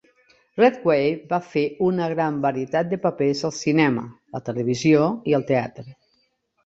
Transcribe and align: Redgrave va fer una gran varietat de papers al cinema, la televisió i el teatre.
Redgrave 0.59 1.11
va 1.33 1.39
fer 1.49 1.63
una 1.89 2.07
gran 2.13 2.39
varietat 2.45 2.89
de 2.95 2.99
papers 3.03 3.45
al 3.51 3.55
cinema, 3.61 4.07
la 4.37 4.43
televisió 4.49 5.05
i 5.33 5.37
el 5.41 5.47
teatre. 5.53 5.87